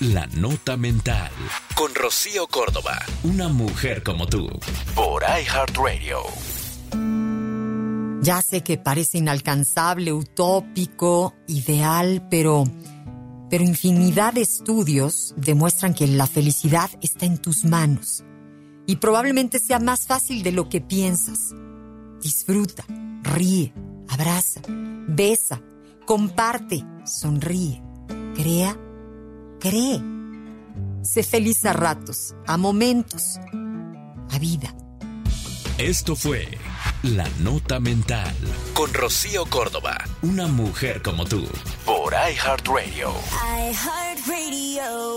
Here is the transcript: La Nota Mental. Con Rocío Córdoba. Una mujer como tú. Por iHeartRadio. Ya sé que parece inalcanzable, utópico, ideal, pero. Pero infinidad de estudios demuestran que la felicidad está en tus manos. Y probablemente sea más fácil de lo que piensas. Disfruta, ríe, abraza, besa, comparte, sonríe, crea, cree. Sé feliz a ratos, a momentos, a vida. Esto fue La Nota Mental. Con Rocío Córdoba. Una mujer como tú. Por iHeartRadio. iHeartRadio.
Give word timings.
La 0.00 0.26
Nota 0.28 0.78
Mental. 0.78 1.30
Con 1.74 1.94
Rocío 1.94 2.46
Córdoba. 2.46 2.98
Una 3.22 3.50
mujer 3.50 4.02
como 4.02 4.26
tú. 4.26 4.48
Por 4.94 5.22
iHeartRadio. 5.22 6.22
Ya 8.22 8.40
sé 8.40 8.62
que 8.62 8.78
parece 8.78 9.18
inalcanzable, 9.18 10.14
utópico, 10.14 11.34
ideal, 11.46 12.26
pero. 12.30 12.64
Pero 13.50 13.62
infinidad 13.62 14.32
de 14.32 14.40
estudios 14.40 15.34
demuestran 15.36 15.92
que 15.92 16.06
la 16.06 16.26
felicidad 16.26 16.88
está 17.02 17.26
en 17.26 17.36
tus 17.36 17.66
manos. 17.66 18.24
Y 18.86 18.96
probablemente 18.96 19.58
sea 19.58 19.80
más 19.80 20.06
fácil 20.06 20.42
de 20.42 20.52
lo 20.52 20.70
que 20.70 20.80
piensas. 20.80 21.54
Disfruta, 22.22 22.86
ríe, 23.22 23.74
abraza, 24.08 24.62
besa, 24.66 25.60
comparte, 26.06 26.86
sonríe, 27.04 27.82
crea, 28.34 28.78
cree. 29.60 30.02
Sé 31.02 31.22
feliz 31.22 31.64
a 31.64 31.72
ratos, 31.72 32.34
a 32.46 32.56
momentos, 32.56 33.38
a 34.30 34.38
vida. 34.38 34.74
Esto 35.78 36.16
fue 36.16 36.46
La 37.02 37.28
Nota 37.38 37.80
Mental. 37.80 38.34
Con 38.74 38.92
Rocío 38.92 39.46
Córdoba. 39.46 39.96
Una 40.22 40.46
mujer 40.46 41.00
como 41.02 41.24
tú. 41.24 41.46
Por 41.86 42.12
iHeartRadio. 42.12 43.12
iHeartRadio. 43.70 45.09